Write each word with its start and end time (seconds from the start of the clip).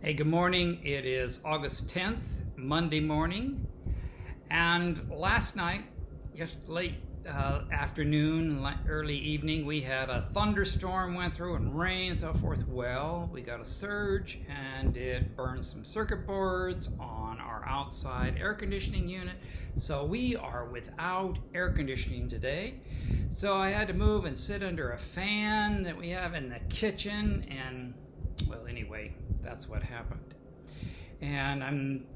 Hey, 0.00 0.14
good 0.14 0.28
morning. 0.28 0.78
It 0.84 1.04
is 1.04 1.40
August 1.44 1.88
10th, 1.88 2.22
Monday 2.54 3.00
morning. 3.00 3.66
And 4.48 5.10
last 5.10 5.56
night, 5.56 5.86
just 6.36 6.68
late 6.68 6.94
uh, 7.28 7.62
afternoon, 7.72 8.64
early 8.88 9.16
evening, 9.16 9.66
we 9.66 9.80
had 9.80 10.08
a 10.08 10.28
thunderstorm 10.32 11.16
went 11.16 11.34
through 11.34 11.56
and 11.56 11.76
rain 11.76 12.10
and 12.10 12.18
so 12.18 12.32
forth. 12.32 12.64
Well, 12.68 13.28
we 13.32 13.42
got 13.42 13.60
a 13.60 13.64
surge 13.64 14.38
and 14.48 14.96
it 14.96 15.34
burned 15.34 15.64
some 15.64 15.84
circuit 15.84 16.28
boards 16.28 16.90
on 17.00 17.40
our 17.40 17.64
outside 17.66 18.36
air 18.38 18.54
conditioning 18.54 19.08
unit. 19.08 19.34
So 19.74 20.04
we 20.04 20.36
are 20.36 20.66
without 20.66 21.40
air 21.54 21.72
conditioning 21.72 22.28
today. 22.28 22.74
So 23.30 23.56
I 23.56 23.70
had 23.70 23.88
to 23.88 23.94
move 23.94 24.26
and 24.26 24.38
sit 24.38 24.62
under 24.62 24.92
a 24.92 24.98
fan 24.98 25.82
that 25.82 25.96
we 25.96 26.08
have 26.10 26.34
in 26.34 26.48
the 26.48 26.60
kitchen 26.68 27.44
and 27.50 27.94
well, 28.48 28.66
anyway, 28.68 29.12
that's 29.42 29.68
what 29.68 29.82
happened. 29.82 30.34
And 31.20 31.64
I'm, 31.64 32.06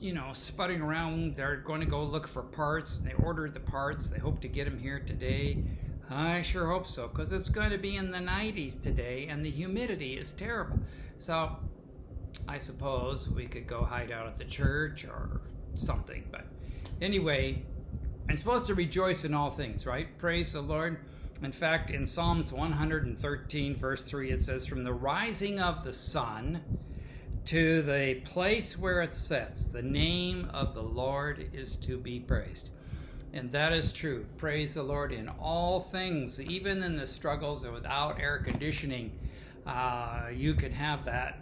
you 0.00 0.14
know, 0.14 0.30
sputtering 0.32 0.80
around. 0.80 1.36
They're 1.36 1.56
going 1.56 1.80
to 1.80 1.86
go 1.86 2.02
look 2.02 2.26
for 2.26 2.42
parts. 2.42 2.98
They 2.98 3.12
ordered 3.14 3.52
the 3.52 3.60
parts. 3.60 4.08
They 4.08 4.18
hope 4.18 4.40
to 4.40 4.48
get 4.48 4.64
them 4.64 4.78
here 4.78 5.00
today. 5.00 5.62
I 6.10 6.40
sure 6.40 6.66
hope 6.66 6.86
so, 6.86 7.06
because 7.06 7.32
it's 7.32 7.50
going 7.50 7.70
to 7.70 7.78
be 7.78 7.96
in 7.96 8.10
the 8.10 8.18
90s 8.18 8.82
today, 8.82 9.26
and 9.28 9.44
the 9.44 9.50
humidity 9.50 10.16
is 10.16 10.32
terrible. 10.32 10.78
So 11.18 11.54
I 12.46 12.56
suppose 12.56 13.28
we 13.28 13.46
could 13.46 13.66
go 13.66 13.84
hide 13.84 14.10
out 14.10 14.26
at 14.26 14.38
the 14.38 14.44
church 14.44 15.04
or 15.04 15.42
something. 15.74 16.24
But 16.30 16.46
anyway, 17.02 17.62
I'm 18.28 18.36
supposed 18.36 18.66
to 18.66 18.74
rejoice 18.74 19.24
in 19.24 19.34
all 19.34 19.50
things, 19.50 19.84
right? 19.84 20.06
Praise 20.18 20.52
the 20.52 20.62
Lord. 20.62 20.98
In 21.40 21.52
fact, 21.52 21.90
in 21.90 22.04
Psalms 22.04 22.52
113, 22.52 23.76
verse 23.76 24.02
3, 24.02 24.30
it 24.32 24.42
says, 24.42 24.66
From 24.66 24.82
the 24.82 24.92
rising 24.92 25.60
of 25.60 25.84
the 25.84 25.92
sun 25.92 26.60
to 27.44 27.80
the 27.82 28.20
place 28.24 28.76
where 28.76 29.02
it 29.02 29.14
sets, 29.14 29.66
the 29.68 29.82
name 29.82 30.50
of 30.52 30.74
the 30.74 30.82
Lord 30.82 31.48
is 31.52 31.76
to 31.76 31.96
be 31.96 32.18
praised. 32.18 32.70
And 33.32 33.52
that 33.52 33.72
is 33.72 33.92
true. 33.92 34.26
Praise 34.36 34.74
the 34.74 34.82
Lord 34.82 35.12
in 35.12 35.28
all 35.28 35.80
things, 35.80 36.40
even 36.40 36.82
in 36.82 36.96
the 36.96 37.06
struggles 37.06 37.64
without 37.64 38.18
air 38.18 38.38
conditioning. 38.38 39.12
Uh, 39.64 40.30
you 40.34 40.54
can 40.54 40.72
have 40.72 41.04
that 41.04 41.38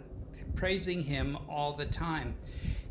praising 0.53 1.01
Him 1.01 1.37
all 1.49 1.73
the 1.73 1.85
time. 1.85 2.35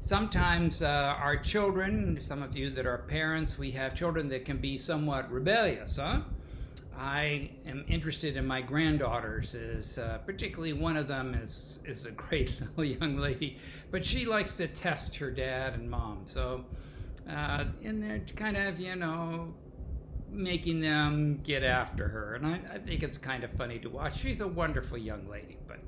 Sometimes 0.01 0.83
uh, 0.83 1.15
our 1.19 1.37
children, 1.37 2.19
some 2.21 2.43
of 2.43 2.57
you 2.57 2.71
that 2.71 2.87
are 2.87 2.99
parents, 2.99 3.59
we 3.59 3.71
have 3.73 3.95
children 3.95 4.29
that 4.31 4.45
can 4.45 4.57
be 4.57 4.77
somewhat 4.77 5.31
rebellious, 5.31 5.97
huh? 5.97 6.21
I 6.99 7.51
am 7.67 7.85
interested 7.89 8.37
in 8.37 8.47
my 8.47 8.63
granddaughters. 8.63 9.55
Is 9.55 9.99
uh, 9.99 10.19
particularly 10.25 10.73
one 10.73 10.97
of 10.97 11.09
them 11.09 11.35
is 11.35 11.81
is 11.85 12.07
a 12.07 12.11
great 12.11 12.59
little 12.77 12.85
young 12.85 13.19
lady, 13.19 13.59
but 13.91 14.05
she 14.05 14.25
likes 14.25 14.57
to 14.57 14.69
test 14.69 15.17
her 15.17 15.31
dad 15.31 15.75
and 15.75 15.91
mom. 15.91 16.23
So, 16.25 16.65
uh, 17.29 17.65
and 17.85 18.03
they're 18.03 18.21
kind 18.35 18.57
of 18.57 18.81
you 18.81 18.97
know 18.97 19.55
making 20.31 20.81
them 20.81 21.41
get 21.43 21.63
after 21.63 22.09
her, 22.09 22.35
and 22.35 22.47
I, 22.47 22.61
I 22.75 22.79
think 22.79 23.03
it's 23.03 23.19
kind 23.19 23.45
of 23.45 23.51
funny 23.53 23.79
to 23.81 23.89
watch. 23.91 24.19
She's 24.19 24.41
a 24.41 24.49
wonderful 24.49 24.99
young 24.99 25.29
lady, 25.29 25.59
but 25.69 25.79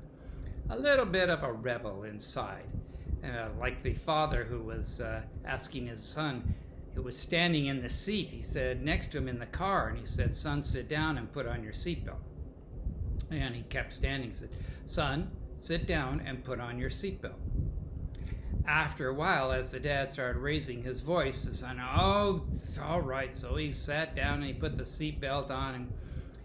a 0.69 0.77
little 0.77 1.05
bit 1.05 1.29
of 1.29 1.43
a 1.43 1.51
rebel 1.51 2.03
inside, 2.03 2.65
uh, 3.23 3.49
like 3.59 3.81
the 3.81 3.93
father 3.93 4.43
who 4.43 4.61
was 4.61 5.01
uh, 5.01 5.21
asking 5.45 5.87
his 5.87 6.03
son 6.03 6.55
who 6.99 7.05
was 7.05 7.17
standing 7.17 7.67
in 7.67 7.81
the 7.81 7.87
seat, 7.87 8.29
he 8.29 8.41
said, 8.41 8.83
next 8.83 9.09
to 9.09 9.17
him 9.17 9.29
in 9.29 9.39
the 9.39 9.45
car, 9.45 9.87
and 9.87 9.97
he 9.97 10.05
said, 10.05 10.35
Son, 10.35 10.61
sit 10.61 10.89
down 10.89 11.17
and 11.17 11.31
put 11.31 11.47
on 11.47 11.63
your 11.63 11.71
seatbelt. 11.71 12.19
And 13.31 13.55
he 13.55 13.61
kept 13.61 13.93
standing. 13.93 14.31
He 14.31 14.35
said, 14.35 14.49
Son, 14.83 15.31
sit 15.55 15.87
down 15.87 16.21
and 16.25 16.43
put 16.43 16.59
on 16.59 16.77
your 16.77 16.89
seatbelt. 16.89 17.39
After 18.67 19.07
a 19.07 19.13
while, 19.13 19.53
as 19.53 19.71
the 19.71 19.79
dad 19.79 20.11
started 20.11 20.39
raising 20.39 20.83
his 20.83 20.99
voice, 20.99 21.45
the 21.45 21.53
son, 21.53 21.79
oh, 21.79 22.43
it's 22.49 22.77
all 22.77 22.99
right. 22.99 23.33
So 23.33 23.55
he 23.55 23.71
sat 23.71 24.13
down 24.13 24.39
and 24.39 24.47
he 24.47 24.53
put 24.53 24.75
the 24.75 24.83
seatbelt 24.83 25.51
on 25.51 25.75
and 25.75 25.93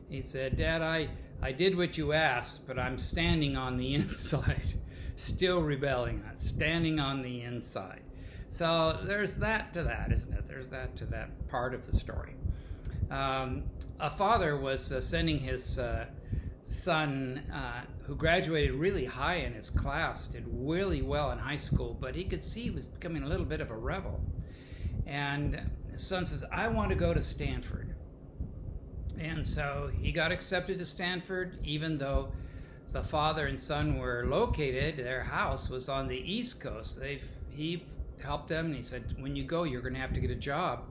he 0.09 0.22
said, 0.22 0.56
Dad, 0.56 0.82
I, 0.82 1.09
I 1.43 1.50
did 1.50 1.76
what 1.76 1.98
you 1.98 2.12
asked, 2.12 2.64
but 2.69 2.78
I'm 2.78 2.97
standing 2.97 3.56
on 3.56 3.76
the 3.76 3.94
inside, 3.97 4.75
still 5.16 5.62
rebelling, 5.62 6.22
I'm 6.28 6.37
standing 6.37 7.00
on 7.00 7.22
the 7.22 7.43
inside. 7.43 8.03
So 8.54 9.00
there's 9.03 9.34
that 9.38 9.72
to 9.72 9.82
that, 9.82 10.12
isn't 10.12 10.32
it? 10.32 10.47
There's 10.47 10.69
that 10.69 10.94
to 10.97 11.06
that 11.06 11.48
part 11.48 11.75
of 11.75 11.84
the 11.91 11.97
story. 11.97 12.37
Um, 13.10 13.65
a 13.98 14.09
father 14.09 14.56
was 14.56 14.92
uh, 14.92 15.00
sending 15.00 15.41
his 15.41 15.76
uh, 15.76 16.06
son, 16.64 17.43
uh, 17.53 17.81
who 18.04 18.14
graduated 18.14 18.76
really 18.76 19.04
high 19.04 19.38
in 19.38 19.54
his 19.54 19.70
class, 19.70 20.28
did 20.28 20.44
really 20.47 21.03
well 21.03 21.32
in 21.32 21.38
high 21.38 21.56
school, 21.56 21.98
but 22.00 22.14
he 22.14 22.22
could 22.22 22.41
see 22.41 22.62
he 22.62 22.70
was 22.70 22.87
becoming 22.87 23.25
a 23.25 23.26
little 23.26 23.44
bit 23.44 23.60
of 23.60 23.72
a 23.72 23.76
rebel. 23.76 24.20
And 25.04 25.60
his 25.91 26.06
son 26.06 26.25
says, 26.25 26.44
I 26.53 26.69
want 26.69 26.91
to 26.91 26.94
go 26.94 27.12
to 27.12 27.20
Stanford. 27.20 27.93
And 29.19 29.44
so 29.44 29.91
he 30.00 30.12
got 30.12 30.31
accepted 30.31 30.78
to 30.78 30.87
Stanford, 30.87 31.59
even 31.64 31.98
though 31.98 32.31
the 32.93 33.03
father 33.03 33.48
and 33.48 33.59
son 33.59 33.98
were 33.98 34.26
located, 34.28 34.97
their 34.98 35.25
house 35.25 35.69
was 35.69 35.88
on 35.88 36.06
the 36.06 36.19
East 36.19 36.60
Coast. 36.60 37.00
They 37.00 37.19
he 37.50 37.84
helped 38.25 38.49
them 38.49 38.67
and 38.67 38.75
he 38.75 38.83
said, 38.83 39.15
when 39.19 39.37
you 39.37 39.45
go, 39.45 39.65
you're 39.65 39.83
going 39.83 39.95
to 39.95 40.01
have 40.01 40.12
to 40.15 40.21
get 40.21 40.31
a 40.31 40.37
job 40.37 40.85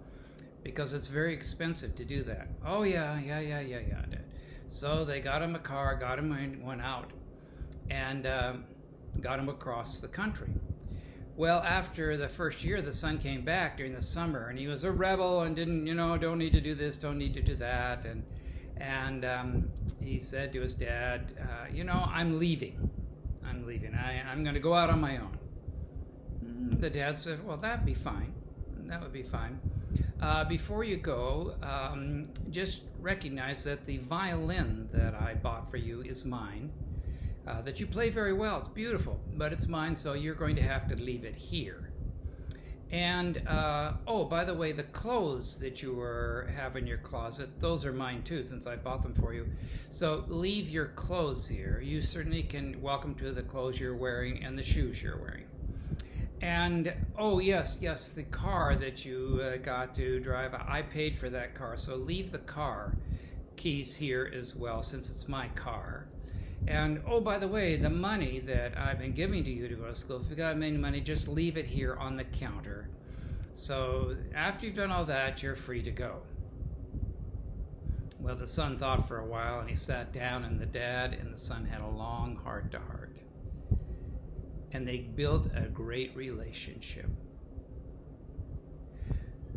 because 0.63 0.93
it's 0.93 1.07
very 1.07 1.33
expensive 1.33 1.95
to 1.95 2.05
do 2.05 2.23
that. 2.23 2.47
Oh, 2.65 2.83
yeah, 2.83 3.19
yeah, 3.19 3.39
yeah, 3.39 3.59
yeah, 3.59 3.81
yeah. 3.89 4.05
So 4.67 5.05
they 5.05 5.19
got 5.19 5.41
him 5.41 5.55
a 5.55 5.59
car, 5.59 5.95
got 5.95 6.17
him 6.17 6.63
went 6.63 6.81
out, 6.81 7.11
and 7.89 8.25
uh, 8.25 8.53
got 9.21 9.39
him 9.39 9.49
across 9.49 9.99
the 9.99 10.07
country. 10.07 10.49
Well, 11.35 11.61
after 11.61 12.15
the 12.15 12.29
first 12.29 12.63
year, 12.63 12.81
the 12.81 12.93
son 12.93 13.17
came 13.17 13.43
back 13.43 13.77
during 13.77 13.93
the 13.93 14.01
summer, 14.01 14.49
and 14.49 14.57
he 14.57 14.67
was 14.67 14.83
a 14.83 14.91
rebel 14.91 15.41
and 15.41 15.55
didn't, 15.55 15.85
you 15.85 15.95
know, 15.95 16.17
don't 16.17 16.37
need 16.37 16.53
to 16.53 16.61
do 16.61 16.75
this, 16.75 16.97
don't 16.97 17.17
need 17.17 17.33
to 17.33 17.41
do 17.41 17.55
that, 17.55 18.05
and 18.05 18.23
and 18.77 19.23
um, 19.23 19.69
he 20.01 20.19
said 20.19 20.51
to 20.53 20.61
his 20.61 20.73
dad, 20.73 21.33
uh, 21.39 21.67
you 21.71 21.83
know, 21.83 22.05
I'm 22.07 22.39
leaving, 22.39 22.89
I'm 23.45 23.65
leaving. 23.65 23.93
I, 23.93 24.21
I'm 24.29 24.43
going 24.43 24.55
to 24.55 24.59
go 24.59 24.73
out 24.73 24.89
on 24.89 24.99
my 24.99 25.17
own. 25.17 25.37
The 26.83 26.89
dad 26.89 27.17
said, 27.17 27.47
Well, 27.47 27.55
that'd 27.55 27.85
be 27.85 27.93
fine. 27.93 28.33
That 28.87 29.01
would 29.01 29.13
be 29.13 29.23
fine. 29.23 29.57
Uh, 30.21 30.43
before 30.43 30.83
you 30.83 30.97
go, 30.97 31.55
um, 31.61 32.27
just 32.49 32.81
recognize 32.99 33.63
that 33.63 33.85
the 33.85 33.99
violin 33.99 34.89
that 34.91 35.15
I 35.15 35.35
bought 35.35 35.71
for 35.71 35.77
you 35.77 36.01
is 36.01 36.25
mine. 36.25 36.73
Uh, 37.47 37.61
that 37.61 37.79
you 37.79 37.87
play 37.87 38.09
very 38.09 38.33
well. 38.33 38.57
It's 38.57 38.67
beautiful, 38.67 39.17
but 39.35 39.53
it's 39.53 39.65
mine, 39.65 39.95
so 39.95 40.11
you're 40.11 40.35
going 40.35 40.57
to 40.57 40.61
have 40.61 40.89
to 40.89 41.01
leave 41.01 41.23
it 41.23 41.35
here. 41.35 41.89
And 42.91 43.47
uh, 43.47 43.93
oh, 44.05 44.25
by 44.25 44.43
the 44.43 44.53
way, 44.53 44.73
the 44.73 44.83
clothes 44.83 45.57
that 45.59 45.81
you 45.81 45.93
were 45.93 46.49
have 46.53 46.75
in 46.75 46.85
your 46.85 46.97
closet, 46.97 47.61
those 47.61 47.85
are 47.85 47.93
mine 47.93 48.23
too, 48.23 48.43
since 48.43 48.67
I 48.67 48.75
bought 48.75 49.03
them 49.03 49.13
for 49.13 49.33
you. 49.33 49.47
So 49.89 50.25
leave 50.27 50.67
your 50.69 50.87
clothes 50.87 51.47
here. 51.47 51.79
You 51.81 52.01
certainly 52.01 52.43
can 52.43 52.81
welcome 52.81 53.15
to 53.15 53.31
the 53.31 53.43
clothes 53.43 53.79
you're 53.79 53.95
wearing 53.95 54.43
and 54.43 54.57
the 54.59 54.63
shoes 54.63 55.01
you're 55.01 55.17
wearing. 55.17 55.42
And 56.43 56.93
oh 57.17 57.39
yes, 57.39 57.77
yes, 57.79 58.09
the 58.09 58.23
car 58.23 58.75
that 58.75 59.05
you 59.05 59.39
uh, 59.41 59.55
got 59.55 59.95
to 59.95 60.19
drive, 60.19 60.53
I 60.53 60.81
paid 60.81 61.15
for 61.15 61.29
that 61.29 61.55
car. 61.55 61.77
So 61.77 61.95
leave 61.95 62.33
the 62.33 62.39
car 62.39 62.97
keys 63.55 63.95
here 63.95 64.29
as 64.35 64.53
well, 64.53 64.83
since 64.83 65.09
it's 65.09 65.29
my 65.29 65.47
car. 65.55 66.05
And 66.67 67.01
oh, 67.07 67.21
by 67.21 67.39
the 67.39 67.47
way, 67.47 67.77
the 67.77 67.89
money 67.89 68.41
that 68.41 68.77
I've 68.77 68.99
been 68.99 69.13
giving 69.13 69.45
to 69.45 69.49
you 69.49 69.69
to 69.69 69.75
go 69.75 69.85
to 69.85 69.95
school, 69.95 70.19
if 70.19 70.29
you 70.29 70.35
got 70.35 70.57
any 70.57 70.71
money, 70.71 70.99
just 70.99 71.29
leave 71.29 71.55
it 71.55 71.65
here 71.65 71.95
on 71.95 72.17
the 72.17 72.25
counter. 72.25 72.89
So 73.53 74.17
after 74.35 74.65
you've 74.65 74.75
done 74.75 74.91
all 74.91 75.05
that, 75.05 75.41
you're 75.41 75.55
free 75.55 75.81
to 75.81 75.91
go. 75.91 76.17
Well, 78.19 78.35
the 78.35 78.47
son 78.47 78.77
thought 78.77 79.07
for 79.07 79.19
a 79.19 79.25
while 79.25 79.61
and 79.61 79.69
he 79.69 79.77
sat 79.77 80.11
down, 80.11 80.43
and 80.43 80.59
the 80.59 80.65
dad 80.65 81.13
and 81.13 81.33
the 81.33 81.39
son 81.39 81.63
had 81.63 81.79
a 81.79 81.87
long 81.87 82.35
heart 82.35 82.69
to 82.71 82.79
heart 82.79 83.15
and 84.73 84.87
they 84.87 84.97
built 84.97 85.47
a 85.55 85.61
great 85.61 86.15
relationship. 86.15 87.05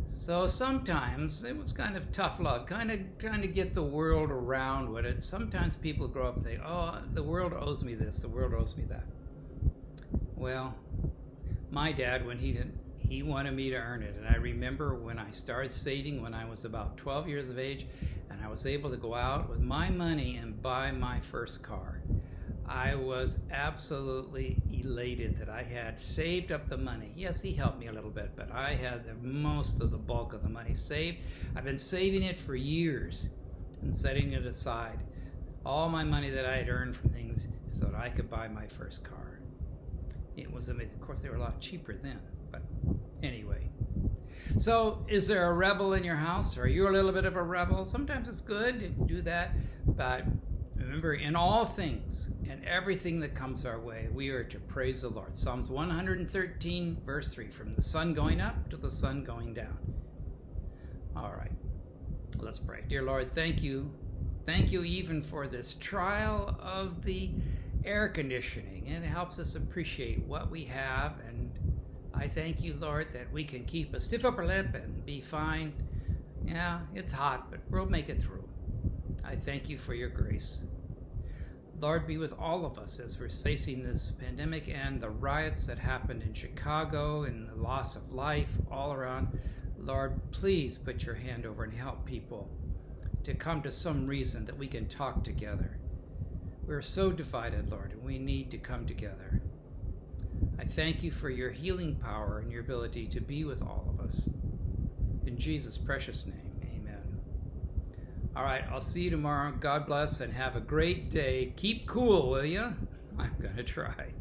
So 0.05 0.47
sometimes 0.47 1.43
it 1.43 1.57
was 1.57 1.71
kind 1.71 1.97
of 1.97 2.11
tough 2.11 2.39
love, 2.39 2.65
kind 2.65 2.91
of 2.91 2.99
trying 3.17 3.41
to 3.41 3.47
get 3.47 3.73
the 3.73 3.83
world 3.83 4.29
around 4.29 4.91
with 4.91 5.05
it. 5.05 5.23
Sometimes 5.23 5.75
people 5.75 6.07
grow 6.07 6.27
up 6.27 6.35
and 6.35 6.43
think, 6.43 6.61
"Oh, 6.63 7.01
the 7.13 7.23
world 7.23 7.53
owes 7.53 7.83
me 7.83 7.95
this, 7.95 8.19
the 8.19 8.29
world 8.29 8.53
owes 8.53 8.77
me 8.77 8.83
that." 8.85 9.05
Well, 10.35 10.75
my 11.71 11.91
dad, 11.91 12.25
when 12.25 12.37
he 12.37 12.53
didn't, 12.53 12.77
he 12.97 13.23
wanted 13.23 13.53
me 13.53 13.69
to 13.69 13.77
earn 13.77 14.03
it, 14.03 14.15
and 14.15 14.27
I 14.27 14.35
remember 14.35 14.95
when 14.95 15.17
I 15.17 15.31
started 15.31 15.71
saving 15.71 16.21
when 16.21 16.33
I 16.33 16.45
was 16.45 16.65
about 16.65 16.97
12 16.97 17.27
years 17.27 17.49
of 17.49 17.57
age, 17.57 17.87
and 18.29 18.41
I 18.43 18.49
was 18.49 18.65
able 18.65 18.89
to 18.91 18.97
go 18.97 19.13
out 19.13 19.49
with 19.49 19.61
my 19.61 19.89
money 19.89 20.37
and 20.37 20.61
buy 20.61 20.91
my 20.91 21.21
first 21.21 21.63
car. 21.63 22.01
I 22.67 22.95
was 22.95 23.37
absolutely 23.51 24.61
elated 24.71 25.37
that 25.37 25.49
I 25.49 25.63
had 25.63 25.99
saved 25.99 26.51
up 26.51 26.67
the 26.67 26.77
money. 26.77 27.13
Yes, 27.15 27.41
he 27.41 27.53
helped 27.53 27.79
me 27.79 27.87
a 27.87 27.93
little 27.93 28.09
bit, 28.09 28.31
but 28.35 28.51
I 28.51 28.75
had 28.75 29.05
the 29.05 29.13
most 29.25 29.79
of 29.81 29.91
the 29.91 29.97
bulk 29.97 30.33
of 30.33 30.43
the 30.43 30.49
money 30.49 30.75
saved. 30.75 31.19
I've 31.55 31.63
been 31.63 31.77
saving 31.77 32.23
it 32.23 32.37
for 32.37 32.55
years 32.55 33.29
and 33.81 33.95
setting 33.95 34.33
it 34.33 34.45
aside. 34.45 35.03
All 35.65 35.89
my 35.89 36.03
money 36.03 36.29
that 36.29 36.45
I 36.45 36.57
had 36.57 36.69
earned 36.69 36.95
from 36.95 37.09
things 37.11 37.47
so 37.67 37.85
that 37.85 37.95
I 37.95 38.09
could 38.09 38.29
buy 38.29 38.47
my 38.47 38.67
first 38.67 39.03
car. 39.03 39.39
It 40.35 40.51
was 40.51 40.69
amazing. 40.69 40.95
Of 40.95 41.01
course, 41.01 41.21
they 41.21 41.29
were 41.29 41.35
a 41.35 41.41
lot 41.41 41.59
cheaper 41.59 41.93
then, 41.93 42.19
but 42.51 42.61
anyway. 43.23 43.69
So, 44.57 45.05
is 45.07 45.27
there 45.27 45.49
a 45.49 45.53
rebel 45.53 45.93
in 45.93 46.03
your 46.03 46.15
house? 46.15 46.57
or 46.57 46.63
Are 46.63 46.67
you 46.67 46.87
a 46.87 46.89
little 46.89 47.11
bit 47.11 47.25
of 47.25 47.35
a 47.35 47.43
rebel? 47.43 47.85
Sometimes 47.85 48.27
it's 48.27 48.41
good 48.41 48.79
to 48.79 48.89
do 48.89 49.21
that, 49.23 49.51
but 49.85 50.23
remember, 50.87 51.15
in 51.15 51.35
all 51.35 51.65
things 51.65 52.29
and 52.49 52.63
everything 52.63 53.19
that 53.19 53.35
comes 53.35 53.65
our 53.65 53.79
way, 53.79 54.07
we 54.13 54.29
are 54.29 54.43
to 54.45 54.57
praise 54.59 55.01
the 55.01 55.09
Lord. 55.09 55.35
Psalms 55.35 55.69
113, 55.69 56.97
verse 57.05 57.33
3 57.33 57.49
from 57.49 57.75
the 57.75 57.81
sun 57.81 58.13
going 58.13 58.39
up 58.39 58.69
to 58.69 58.77
the 58.77 58.89
sun 58.89 59.23
going 59.25 59.53
down. 59.53 59.77
All 61.15 61.33
right, 61.37 61.51
let's 62.37 62.59
pray. 62.59 62.83
Dear 62.87 63.03
Lord, 63.03 63.35
thank 63.35 63.61
you. 63.61 63.91
Thank 64.45 64.71
you 64.71 64.83
even 64.83 65.21
for 65.21 65.45
this 65.45 65.73
trial 65.73 66.57
of 66.61 67.03
the 67.03 67.31
air 67.83 68.07
conditioning. 68.07 68.87
It 68.87 69.03
helps 69.03 69.39
us 69.39 69.55
appreciate 69.55 70.23
what 70.23 70.49
we 70.49 70.63
have 70.65 71.15
and 71.27 71.51
I 72.13 72.27
thank 72.27 72.63
you, 72.63 72.75
Lord, 72.79 73.13
that 73.13 73.31
we 73.31 73.43
can 73.43 73.63
keep 73.65 73.93
a 73.93 73.99
stiff 73.99 74.25
upper 74.25 74.43
lip 74.43 74.73
and 74.73 75.05
be 75.05 75.21
fine. 75.21 75.71
Yeah, 76.45 76.79
it's 76.95 77.13
hot, 77.13 77.51
but 77.51 77.59
we'll 77.69 77.85
make 77.85 78.09
it 78.09 78.19
through. 78.19 78.47
I 79.23 79.35
thank 79.35 79.69
you 79.69 79.77
for 79.77 79.93
your 79.93 80.09
grace. 80.09 80.63
Lord, 81.79 82.07
be 82.07 82.17
with 82.17 82.33
all 82.39 82.65
of 82.65 82.79
us 82.79 82.99
as 82.99 83.19
we're 83.19 83.29
facing 83.29 83.83
this 83.83 84.09
pandemic 84.09 84.67
and 84.67 84.99
the 84.99 85.11
riots 85.11 85.67
that 85.67 85.77
happened 85.77 86.23
in 86.23 86.33
Chicago 86.33 87.25
and 87.25 87.47
the 87.47 87.55
loss 87.55 87.95
of 87.95 88.11
life 88.11 88.49
all 88.71 88.93
around. 88.93 89.27
Lord, 89.77 90.19
please 90.31 90.79
put 90.79 91.05
your 91.05 91.13
hand 91.13 91.45
over 91.45 91.63
and 91.63 91.73
help 91.73 92.03
people 92.03 92.49
to 93.21 93.35
come 93.35 93.61
to 93.61 93.71
some 93.71 94.07
reason 94.07 94.43
that 94.45 94.57
we 94.57 94.67
can 94.67 94.87
talk 94.87 95.23
together. 95.23 95.77
We're 96.65 96.81
so 96.81 97.11
divided, 97.11 97.69
Lord, 97.69 97.91
and 97.91 98.03
we 98.03 98.17
need 98.17 98.49
to 98.51 98.57
come 98.57 98.87
together. 98.87 99.39
I 100.57 100.65
thank 100.65 101.03
you 101.03 101.11
for 101.11 101.29
your 101.29 101.51
healing 101.51 101.95
power 101.95 102.39
and 102.39 102.51
your 102.51 102.61
ability 102.61 103.05
to 103.07 103.21
be 103.21 103.43
with 103.43 103.61
all 103.61 103.87
of 103.87 104.03
us. 104.03 104.29
In 105.27 105.37
Jesus' 105.37 105.77
precious 105.77 106.25
name. 106.25 106.46
All 108.37 108.43
right, 108.43 108.63
I'll 108.71 108.81
see 108.81 109.01
you 109.01 109.09
tomorrow. 109.09 109.51
God 109.59 109.87
bless 109.87 110.21
and 110.21 110.31
have 110.31 110.55
a 110.55 110.59
great 110.59 111.09
day. 111.09 111.53
Keep 111.55 111.87
cool, 111.87 112.29
will 112.29 112.45
you? 112.45 112.71
I'm 113.17 113.35
going 113.41 113.55
to 113.55 113.63
try. 113.63 114.13